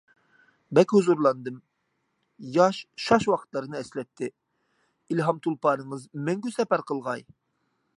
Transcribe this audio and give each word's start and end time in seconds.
بەك 0.77 0.93
ھۇزۇرلاندىم. 0.95 1.59
ياش، 2.57 2.81
شاش 3.09 3.29
ۋاقىتلارنى 3.35 3.79
ئەسلەتتى. 3.83 4.33
ئىلھام 5.13 5.45
تولپارىڭىز 5.47 6.13
مەڭگۈ 6.29 6.57
سەپەر 6.61 6.91
قىلغاي. 6.93 7.29